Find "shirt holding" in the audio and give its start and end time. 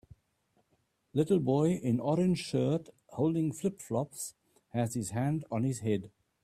2.39-3.51